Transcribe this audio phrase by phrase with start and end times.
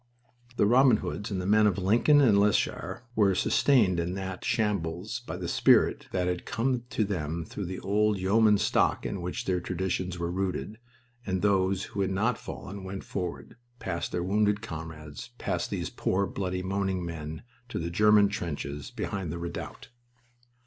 [0.57, 5.19] The Robin Hoods and the men of Lincoln and Leicestershire were sustained in that shambles
[5.27, 9.45] by the spirit that had come to them through the old yeoman stock in which
[9.45, 10.79] their traditions were rooted,
[11.23, 16.25] and those who had not fallen went forward, past their wounded comrades, past these poor,
[16.25, 19.89] bloody, moaning men, to the German trenches behind the redoubt.